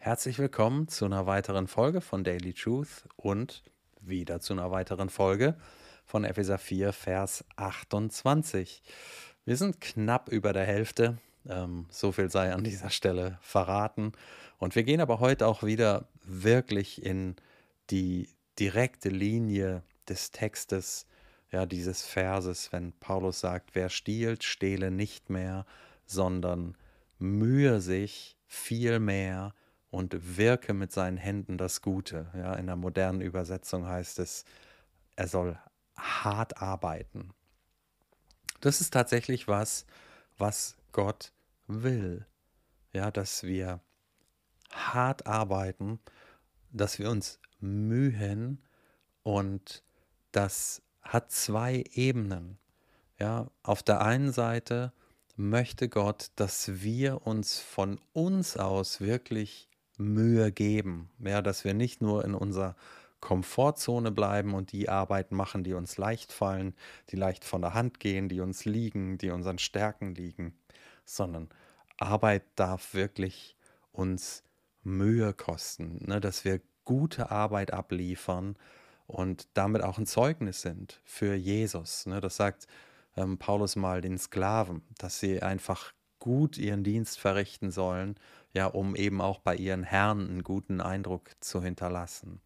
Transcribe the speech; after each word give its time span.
Herzlich 0.00 0.38
willkommen 0.38 0.86
zu 0.86 1.06
einer 1.06 1.26
weiteren 1.26 1.66
Folge 1.66 2.00
von 2.00 2.22
Daily 2.22 2.54
Truth 2.54 3.08
und 3.16 3.64
wieder 4.00 4.40
zu 4.40 4.52
einer 4.52 4.70
weiteren 4.70 5.10
Folge 5.10 5.56
von 6.04 6.22
Epheser 6.22 6.56
4, 6.56 6.92
Vers 6.92 7.44
28. 7.56 8.80
Wir 9.44 9.56
sind 9.56 9.80
knapp 9.80 10.28
über 10.28 10.52
der 10.52 10.64
Hälfte, 10.64 11.18
ähm, 11.48 11.86
so 11.90 12.12
viel 12.12 12.30
sei 12.30 12.52
an 12.52 12.62
dieser 12.62 12.90
Stelle 12.90 13.38
verraten. 13.42 14.12
Und 14.58 14.76
wir 14.76 14.84
gehen 14.84 15.00
aber 15.00 15.18
heute 15.18 15.48
auch 15.48 15.64
wieder 15.64 16.06
wirklich 16.22 17.04
in 17.04 17.34
die 17.90 18.28
direkte 18.60 19.08
Linie 19.08 19.82
des 20.08 20.30
Textes, 20.30 21.06
ja, 21.50 21.66
dieses 21.66 22.06
Verses, 22.06 22.72
wenn 22.72 22.92
Paulus 23.00 23.40
sagt, 23.40 23.74
wer 23.74 23.88
stiehlt, 23.88 24.44
stehle 24.44 24.92
nicht 24.92 25.28
mehr, 25.28 25.66
sondern 26.06 26.76
mühe 27.18 27.80
sich 27.80 28.38
viel 28.46 29.00
mehr 29.00 29.54
und 29.90 30.36
wirke 30.36 30.74
mit 30.74 30.92
seinen 30.92 31.16
Händen 31.16 31.58
das 31.58 31.82
Gute. 31.82 32.30
Ja, 32.34 32.54
in 32.54 32.66
der 32.66 32.76
modernen 32.76 33.20
Übersetzung 33.20 33.86
heißt 33.86 34.18
es, 34.18 34.44
er 35.16 35.28
soll 35.28 35.58
hart 35.96 36.60
arbeiten. 36.60 37.30
Das 38.60 38.80
ist 38.80 38.92
tatsächlich 38.92 39.48
was, 39.48 39.86
was 40.36 40.76
Gott 40.92 41.32
will. 41.66 42.26
Ja, 42.92 43.10
dass 43.10 43.42
wir 43.42 43.80
hart 44.70 45.26
arbeiten, 45.26 46.00
dass 46.70 46.98
wir 46.98 47.10
uns 47.10 47.40
mühen 47.60 48.62
und 49.22 49.82
das 50.32 50.82
hat 51.02 51.30
zwei 51.30 51.84
Ebenen. 51.92 52.58
Ja, 53.18 53.50
auf 53.62 53.82
der 53.82 54.02
einen 54.02 54.32
Seite 54.32 54.92
möchte 55.36 55.88
Gott, 55.88 56.30
dass 56.36 56.82
wir 56.82 57.26
uns 57.26 57.58
von 57.58 58.00
uns 58.12 58.56
aus 58.56 59.00
wirklich 59.00 59.68
Mühe 59.98 60.52
geben. 60.52 61.10
Ja, 61.18 61.42
dass 61.42 61.64
wir 61.64 61.74
nicht 61.74 62.00
nur 62.00 62.24
in 62.24 62.34
unserer 62.34 62.76
Komfortzone 63.20 64.12
bleiben 64.12 64.54
und 64.54 64.72
die 64.72 64.88
Arbeiten 64.88 65.34
machen, 65.34 65.64
die 65.64 65.74
uns 65.74 65.98
leicht 65.98 66.32
fallen, 66.32 66.74
die 67.10 67.16
leicht 67.16 67.44
von 67.44 67.62
der 67.62 67.74
Hand 67.74 68.00
gehen, 68.00 68.28
die 68.28 68.40
uns 68.40 68.64
liegen, 68.64 69.18
die 69.18 69.30
unseren 69.30 69.58
Stärken 69.58 70.14
liegen, 70.14 70.56
sondern 71.04 71.48
Arbeit 71.98 72.44
darf 72.54 72.94
wirklich 72.94 73.56
uns 73.92 74.44
Mühe 74.84 75.34
kosten, 75.34 76.04
ne? 76.06 76.20
dass 76.20 76.44
wir 76.44 76.60
gute 76.84 77.30
Arbeit 77.30 77.72
abliefern 77.72 78.56
und 79.06 79.48
damit 79.54 79.82
auch 79.82 79.98
ein 79.98 80.06
Zeugnis 80.06 80.62
sind 80.62 81.00
für 81.04 81.34
Jesus. 81.34 82.06
Ne? 82.06 82.20
Das 82.20 82.36
sagt 82.36 82.68
ähm, 83.16 83.38
Paulus 83.38 83.74
mal 83.74 84.00
den 84.00 84.16
Sklaven, 84.16 84.82
dass 84.96 85.18
sie 85.18 85.42
einfach 85.42 85.92
gut 86.18 86.56
ihren 86.56 86.84
Dienst 86.84 87.18
verrichten 87.18 87.70
sollen, 87.70 88.16
ja, 88.58 88.66
um 88.66 88.96
eben 88.96 89.20
auch 89.20 89.38
bei 89.38 89.54
ihren 89.54 89.84
Herren 89.84 90.28
einen 90.28 90.42
guten 90.42 90.80
Eindruck 90.80 91.30
zu 91.38 91.62
hinterlassen. 91.62 92.40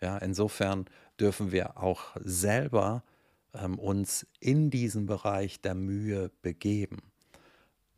Ja, 0.00 0.18
insofern 0.18 0.86
dürfen 1.20 1.52
wir 1.52 1.78
auch 1.78 2.16
selber 2.20 3.04
ähm, 3.54 3.78
uns 3.78 4.26
in 4.40 4.70
diesen 4.70 5.06
Bereich 5.06 5.60
der 5.60 5.76
Mühe 5.76 6.32
begeben. 6.42 7.12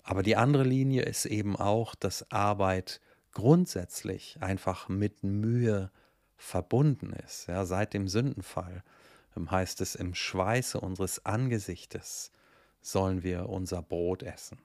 Aber 0.02 0.22
die 0.22 0.36
andere 0.36 0.64
Linie 0.64 1.04
ist 1.04 1.24
eben 1.24 1.56
auch, 1.56 1.94
dass 1.94 2.30
Arbeit 2.30 3.00
grundsätzlich 3.32 4.36
einfach 4.42 4.90
mit 4.90 5.24
Mühe 5.24 5.90
verbunden 6.36 7.14
ist. 7.24 7.46
Ja, 7.46 7.64
seit 7.64 7.94
dem 7.94 8.06
Sündenfall 8.06 8.84
ähm, 9.34 9.50
heißt 9.50 9.80
es, 9.80 9.94
im 9.94 10.14
Schweiße 10.14 10.78
unseres 10.78 11.24
Angesichtes 11.24 12.32
sollen 12.82 13.22
wir 13.22 13.48
unser 13.48 13.80
Brot 13.80 14.22
essen. 14.22 14.58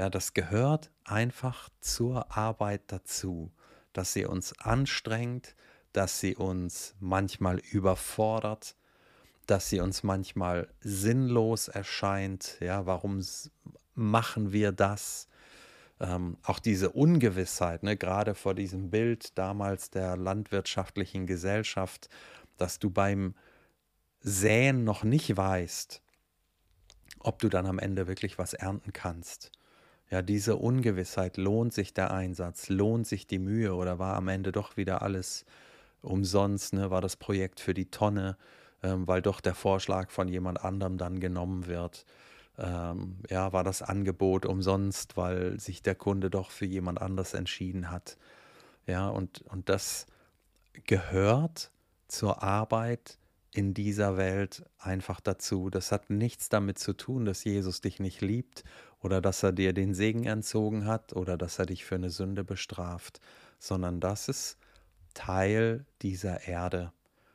Ja, 0.00 0.08
das 0.08 0.32
gehört 0.32 0.90
einfach 1.04 1.68
zur 1.82 2.34
Arbeit 2.34 2.80
dazu, 2.86 3.52
dass 3.92 4.14
sie 4.14 4.24
uns 4.24 4.58
anstrengt, 4.58 5.54
dass 5.92 6.20
sie 6.20 6.36
uns 6.36 6.94
manchmal 7.00 7.58
überfordert, 7.58 8.76
dass 9.44 9.68
sie 9.68 9.78
uns 9.80 10.02
manchmal 10.02 10.68
sinnlos 10.80 11.68
erscheint. 11.68 12.56
Ja, 12.60 12.86
warum 12.86 13.22
machen 13.94 14.52
wir 14.52 14.72
das? 14.72 15.28
Ähm, 16.00 16.38
auch 16.44 16.60
diese 16.60 16.88
Ungewissheit, 16.88 17.82
ne, 17.82 17.94
gerade 17.94 18.34
vor 18.34 18.54
diesem 18.54 18.88
Bild 18.88 19.36
damals 19.36 19.90
der 19.90 20.16
landwirtschaftlichen 20.16 21.26
Gesellschaft, 21.26 22.08
dass 22.56 22.78
du 22.78 22.88
beim 22.88 23.34
Säen 24.20 24.82
noch 24.82 25.04
nicht 25.04 25.36
weißt, 25.36 26.00
ob 27.18 27.38
du 27.40 27.50
dann 27.50 27.66
am 27.66 27.78
Ende 27.78 28.06
wirklich 28.06 28.38
was 28.38 28.54
ernten 28.54 28.94
kannst. 28.94 29.52
Ja, 30.10 30.22
diese 30.22 30.56
Ungewissheit, 30.56 31.36
lohnt 31.36 31.72
sich 31.72 31.94
der 31.94 32.10
Einsatz, 32.10 32.68
lohnt 32.68 33.06
sich 33.06 33.28
die 33.28 33.38
Mühe 33.38 33.74
oder 33.74 34.00
war 34.00 34.16
am 34.16 34.26
Ende 34.26 34.50
doch 34.50 34.76
wieder 34.76 35.02
alles 35.02 35.44
umsonst, 36.02 36.72
ne? 36.72 36.90
war 36.90 37.00
das 37.00 37.16
Projekt 37.16 37.60
für 37.60 37.74
die 37.74 37.90
Tonne, 37.90 38.36
ähm, 38.82 39.06
weil 39.06 39.22
doch 39.22 39.40
der 39.40 39.54
Vorschlag 39.54 40.10
von 40.10 40.26
jemand 40.26 40.64
anderem 40.64 40.98
dann 40.98 41.20
genommen 41.20 41.66
wird. 41.66 42.06
Ähm, 42.58 43.18
ja, 43.28 43.52
war 43.52 43.62
das 43.62 43.82
Angebot 43.82 44.46
umsonst, 44.46 45.16
weil 45.16 45.60
sich 45.60 45.82
der 45.82 45.94
Kunde 45.94 46.28
doch 46.28 46.50
für 46.50 46.66
jemand 46.66 47.00
anders 47.00 47.32
entschieden 47.34 47.90
hat. 47.90 48.18
Ja, 48.86 49.08
und, 49.08 49.42
und 49.42 49.68
das 49.68 50.06
gehört 50.86 51.70
zur 52.08 52.42
Arbeit 52.42 53.18
in 53.52 53.74
dieser 53.74 54.16
Welt 54.16 54.64
einfach 54.78 55.20
dazu. 55.20 55.70
Das 55.70 55.92
hat 55.92 56.10
nichts 56.10 56.48
damit 56.48 56.78
zu 56.78 56.92
tun, 56.92 57.24
dass 57.24 57.44
Jesus 57.44 57.80
dich 57.80 58.00
nicht 58.00 58.20
liebt 58.20 58.64
oder 59.02 59.20
dass 59.20 59.42
er 59.42 59.52
dir 59.52 59.72
den 59.72 59.94
Segen 59.94 60.24
entzogen 60.24 60.86
hat 60.86 61.14
oder 61.14 61.36
dass 61.36 61.58
er 61.58 61.66
dich 61.66 61.84
für 61.84 61.94
eine 61.94 62.10
Sünde 62.10 62.44
bestraft, 62.44 63.20
sondern 63.58 64.00
das 64.00 64.28
ist 64.28 64.58
Teil 65.14 65.86
dieser 66.02 66.46
Erde. 66.46 66.92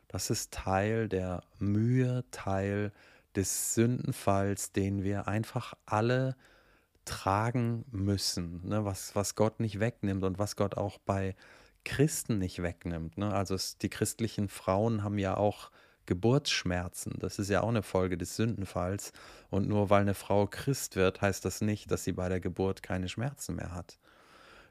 Das 0.07 0.29
ist 0.29 0.51
Teil 0.51 1.09
der 1.09 1.43
Mühe, 1.59 2.23
Teil 2.31 2.91
des 3.35 3.73
Sündenfalls, 3.73 4.71
den 4.71 5.03
wir 5.03 5.27
einfach 5.27 5.73
alle 5.85 6.35
tragen 7.03 7.85
müssen, 7.91 8.67
ne? 8.67 8.85
was, 8.85 9.15
was 9.15 9.35
Gott 9.35 9.59
nicht 9.59 9.79
wegnimmt 9.79 10.23
und 10.23 10.39
was 10.39 10.55
Gott 10.55 10.75
auch 10.75 10.97
bei 10.97 11.35
Christen 11.83 12.39
nicht 12.39 12.61
wegnimmt. 12.61 13.17
Ne? 13.17 13.33
Also 13.33 13.53
es, 13.55 13.77
die 13.77 13.89
christlichen 13.89 14.49
Frauen 14.49 15.03
haben 15.03 15.19
ja 15.19 15.37
auch 15.37 15.69
Geburtsschmerzen. 16.05 17.13
Das 17.19 17.39
ist 17.39 17.49
ja 17.49 17.61
auch 17.61 17.69
eine 17.69 17.83
Folge 17.83 18.17
des 18.17 18.35
Sündenfalls. 18.35 19.11
Und 19.49 19.67
nur 19.67 19.89
weil 19.89 20.01
eine 20.01 20.13
Frau 20.13 20.47
Christ 20.47 20.95
wird, 20.95 21.21
heißt 21.21 21.45
das 21.45 21.61
nicht, 21.61 21.91
dass 21.91 22.03
sie 22.03 22.13
bei 22.13 22.29
der 22.29 22.39
Geburt 22.39 22.83
keine 22.83 23.09
Schmerzen 23.09 23.55
mehr 23.55 23.73
hat. 23.73 23.97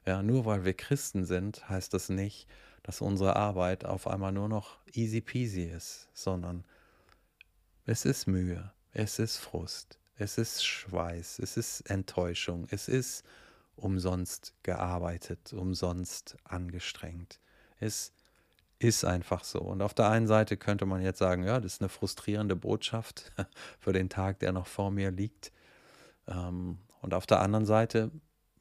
Ja, 0.05 0.21
nur 0.21 0.45
weil 0.45 0.65
wir 0.65 0.73
Christen 0.73 1.25
sind, 1.25 1.67
heißt 1.67 1.93
das 1.93 2.09
nicht, 2.09 2.47
dass 2.83 3.01
unsere 3.01 3.35
Arbeit 3.35 3.85
auf 3.85 4.07
einmal 4.07 4.31
nur 4.31 4.47
noch 4.47 4.77
easy 4.93 5.21
peasy 5.21 5.63
ist, 5.63 6.07
sondern 6.13 6.63
es 7.85 8.05
ist 8.05 8.27
Mühe, 8.27 8.71
es 8.91 9.17
ist 9.17 9.37
Frust, 9.37 9.99
es 10.17 10.37
ist 10.37 10.63
Schweiß, 10.63 11.39
es 11.39 11.57
ist 11.57 11.81
Enttäuschung, 11.89 12.67
es 12.69 12.87
ist 12.87 13.25
umsonst 13.75 14.53
gearbeitet, 14.63 15.53
umsonst 15.53 16.37
angestrengt. 16.43 17.39
Es 17.79 18.07
ist 18.07 18.24
einfach 19.03 19.43
so. 19.43 19.59
Und 19.59 19.81
auf 19.81 19.93
der 19.93 20.09
einen 20.09 20.27
Seite 20.27 20.57
könnte 20.57 20.85
man 20.85 21.01
jetzt 21.01 21.19
sagen, 21.19 21.43
ja, 21.43 21.59
das 21.59 21.73
ist 21.73 21.81
eine 21.81 21.89
frustrierende 21.89 22.55
Botschaft 22.55 23.31
für 23.79 23.93
den 23.93 24.09
Tag, 24.09 24.39
der 24.39 24.51
noch 24.51 24.67
vor 24.67 24.91
mir 24.91 25.11
liegt. 25.11 25.51
Ähm, 26.27 26.79
und 27.01 27.13
auf 27.13 27.25
der 27.25 27.41
anderen 27.41 27.65
Seite 27.65 28.11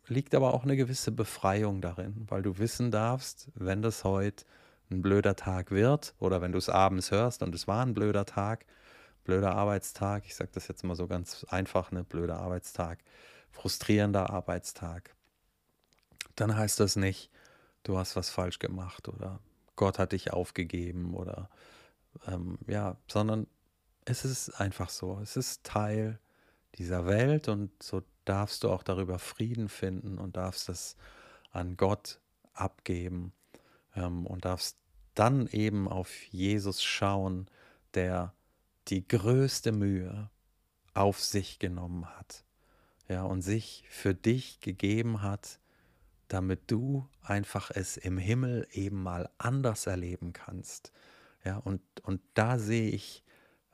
liegt 0.06 0.34
aber 0.34 0.54
auch 0.54 0.64
eine 0.64 0.76
gewisse 0.76 1.12
Befreiung 1.12 1.80
darin, 1.80 2.26
weil 2.28 2.42
du 2.42 2.58
wissen 2.58 2.90
darfst, 2.90 3.48
wenn 3.54 3.82
das 3.82 4.04
heute 4.04 4.44
ein 4.90 5.02
blöder 5.02 5.34
Tag 5.34 5.70
wird 5.70 6.14
oder 6.18 6.40
wenn 6.42 6.52
du 6.52 6.58
es 6.58 6.68
abends 6.68 7.10
hörst 7.10 7.42
und 7.42 7.54
es 7.54 7.66
war 7.66 7.84
ein 7.84 7.94
blöder 7.94 8.26
Tag, 8.26 8.66
blöder 9.24 9.54
Arbeitstag, 9.54 10.26
ich 10.26 10.34
sage 10.34 10.50
das 10.52 10.68
jetzt 10.68 10.84
mal 10.84 10.94
so 10.94 11.06
ganz 11.06 11.46
einfach, 11.48 11.90
ne, 11.90 12.04
blöder 12.04 12.38
Arbeitstag, 12.38 12.98
frustrierender 13.50 14.30
Arbeitstag, 14.30 15.14
dann 16.36 16.54
heißt 16.54 16.80
das 16.80 16.96
nicht, 16.96 17.30
du 17.82 17.96
hast 17.96 18.16
was 18.16 18.28
falsch 18.28 18.58
gemacht 18.58 19.08
oder 19.08 19.40
Gott 19.76 19.98
hat 19.98 20.12
dich 20.12 20.32
aufgegeben 20.32 21.14
oder 21.14 21.50
ähm, 22.26 22.58
ja, 22.66 22.96
sondern 23.08 23.46
es 24.04 24.24
ist 24.24 24.50
einfach 24.60 24.90
so. 24.90 25.18
Es 25.20 25.36
ist 25.36 25.64
Teil 25.64 26.18
dieser 26.76 27.06
Welt 27.06 27.48
und 27.48 27.70
so 27.82 28.02
darfst 28.24 28.64
du 28.64 28.70
auch 28.70 28.82
darüber 28.82 29.18
Frieden 29.18 29.68
finden 29.68 30.18
und 30.18 30.36
darfst 30.36 30.68
es 30.68 30.96
an 31.50 31.76
Gott 31.76 32.20
abgeben 32.52 33.32
ähm, 33.94 34.26
und 34.26 34.44
darfst 34.44 34.76
dann 35.14 35.46
eben 35.48 35.88
auf 35.88 36.24
Jesus 36.24 36.82
schauen, 36.82 37.48
der 37.94 38.34
die 38.88 39.06
größte 39.06 39.72
Mühe 39.72 40.30
auf 40.94 41.20
sich 41.20 41.58
genommen 41.58 42.06
hat. 42.06 42.44
Ja, 43.08 43.24
und 43.24 43.42
sich 43.42 43.84
für 43.90 44.14
dich 44.14 44.60
gegeben 44.60 45.22
hat, 45.22 45.60
damit 46.28 46.70
du 46.70 47.08
einfach 47.22 47.70
es 47.70 47.96
im 47.96 48.18
Himmel 48.18 48.66
eben 48.72 49.02
mal 49.02 49.28
anders 49.38 49.86
erleben 49.86 50.32
kannst. 50.32 50.92
Ja, 51.44 51.58
und, 51.58 51.82
und 52.02 52.20
da 52.34 52.58
sehe 52.58 52.90
ich 52.90 53.24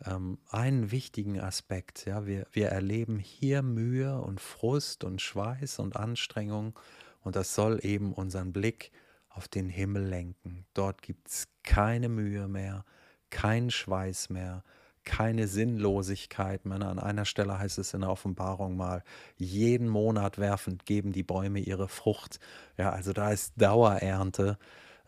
ähm, 0.05 0.39
einen 0.49 0.91
wichtigen 0.91 1.41
Aspekt. 1.41 2.07
Ja, 2.07 2.27
wir, 2.27 2.47
wir 2.53 2.69
erleben 2.69 3.19
hier 3.19 3.63
Mühe 3.63 4.21
und 4.21 4.41
Frust 4.41 5.05
und 5.05 5.21
Schweiß 5.21 5.79
und 5.79 5.97
Anstrengung 5.97 6.79
und 7.23 7.37
das 7.37 7.55
soll 7.55 7.81
eben 7.83 8.13
unseren 8.13 8.53
Blick 8.53 8.91
auf 9.29 9.49
den 9.49 9.69
Himmel 9.69 10.05
lenken. 10.05 10.67
Dort 10.75 11.03
gibt 11.03 11.29
es 11.29 11.49
keine 11.63 12.09
Mühe 12.09 12.49
mehr, 12.49 12.85
keinen 13.31 13.71
Schweiß 13.71 14.31
mehr, 14.31 14.65
keine 15.05 15.49
Sinnlosigkeit. 15.49 16.67
Meine, 16.67 16.87
an 16.87 16.99
einer 16.99 17.25
Stelle 17.25 17.59
heißt 17.59 17.79
es 17.79 17.95
in 17.95 18.03
der 18.03 18.11
Offenbarung 18.11 18.77
mal, 18.77 19.03
jeden 19.37 19.89
Monat 19.89 20.39
werfend 20.39 20.87
geben 20.87 21.13
die 21.13 21.23
Bäume 21.23 21.61
ihre 21.61 21.89
Frucht. 21.89 22.41
Ja, 22.77 22.91
also 22.91 23.13
da 23.13 23.31
ist 23.31 23.55
Dauerernte, 23.57 24.59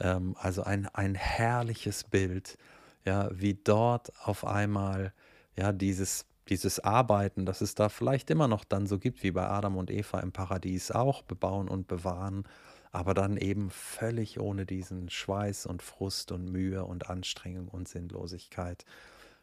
ähm, 0.00 0.36
also 0.38 0.62
ein, 0.62 0.86
ein 0.94 1.14
herrliches 1.14 2.04
Bild, 2.04 2.56
ja, 3.04 3.28
wie 3.32 3.54
dort 3.54 4.12
auf 4.24 4.44
einmal 4.46 5.12
ja 5.56 5.72
dieses 5.72 6.26
dieses 6.48 6.80
Arbeiten, 6.80 7.46
das 7.46 7.60
es 7.60 7.74
da 7.74 7.88
vielleicht 7.88 8.30
immer 8.30 8.48
noch 8.48 8.64
dann 8.64 8.86
so 8.86 8.98
gibt 8.98 9.22
wie 9.22 9.30
bei 9.30 9.46
Adam 9.46 9.76
und 9.76 9.90
Eva 9.90 10.20
im 10.20 10.32
Paradies 10.32 10.90
auch, 10.90 11.22
bebauen 11.22 11.68
und 11.68 11.86
bewahren, 11.86 12.44
aber 12.90 13.14
dann 13.14 13.36
eben 13.36 13.70
völlig 13.70 14.40
ohne 14.40 14.66
diesen 14.66 15.08
Schweiß 15.08 15.66
und 15.66 15.82
Frust 15.82 16.32
und 16.32 16.50
Mühe 16.50 16.84
und 16.84 17.08
Anstrengung 17.08 17.68
und 17.68 17.88
Sinnlosigkeit. 17.88 18.84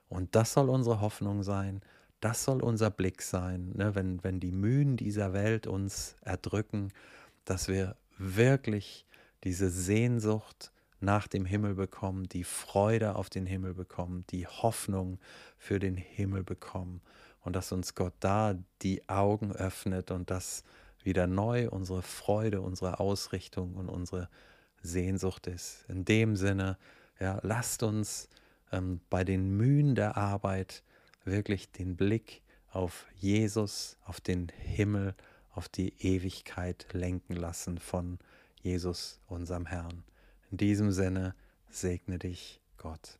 Und 0.09 0.35
das 0.35 0.53
soll 0.53 0.69
unsere 0.69 1.01
Hoffnung 1.01 1.43
sein, 1.43 1.81
das 2.19 2.43
soll 2.43 2.61
unser 2.61 2.89
Blick 2.89 3.21
sein, 3.21 3.71
ne? 3.75 3.95
wenn, 3.95 4.23
wenn 4.23 4.39
die 4.39 4.51
Mühen 4.51 4.97
dieser 4.97 5.31
Welt 5.31 5.67
uns 5.67 6.15
erdrücken, 6.21 6.91
dass 7.45 7.67
wir 7.67 7.95
wirklich 8.17 9.05
diese 9.43 9.69
Sehnsucht 9.69 10.71
nach 10.99 11.27
dem 11.27 11.45
Himmel 11.45 11.75
bekommen, 11.75 12.27
die 12.27 12.43
Freude 12.43 13.15
auf 13.15 13.29
den 13.29 13.45
Himmel 13.45 13.73
bekommen, 13.73 14.25
die 14.31 14.47
Hoffnung 14.47 15.17
für 15.57 15.79
den 15.79 15.95
Himmel 15.95 16.43
bekommen 16.43 17.01
und 17.41 17.55
dass 17.55 17.71
uns 17.71 17.95
Gott 17.95 18.13
da 18.19 18.55
die 18.81 19.07
Augen 19.07 19.53
öffnet 19.53 20.11
und 20.11 20.29
dass 20.29 20.63
wieder 21.03 21.27
neu 21.27 21.69
unsere 21.69 22.01
Freude, 22.01 22.61
unsere 22.61 22.99
Ausrichtung 22.99 23.75
und 23.75 23.87
unsere 23.87 24.29
Sehnsucht 24.81 25.47
ist. 25.47 25.85
In 25.87 26.03
dem 26.03 26.35
Sinne, 26.35 26.77
ja, 27.19 27.39
lasst 27.43 27.83
uns 27.83 28.27
ähm, 28.71 29.01
bei 29.09 29.23
den 29.23 29.55
Mühen 29.57 29.95
der 29.95 30.17
Arbeit 30.17 30.83
wirklich 31.25 31.71
den 31.71 31.95
Blick 31.95 32.41
auf 32.71 33.05
Jesus, 33.15 33.97
auf 34.05 34.21
den 34.21 34.49
Himmel, 34.57 35.15
auf 35.51 35.69
die 35.69 35.93
Ewigkeit 35.99 36.87
lenken 36.93 37.35
lassen 37.35 37.77
von 37.79 38.19
Jesus, 38.61 39.19
unserem 39.27 39.65
Herrn. 39.65 40.03
In 40.51 40.57
diesem 40.57 40.91
Sinne 40.91 41.35
segne 41.69 42.19
dich 42.19 42.61
Gott. 42.77 43.19